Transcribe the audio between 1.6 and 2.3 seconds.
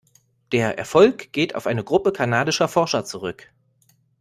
eine Gruppe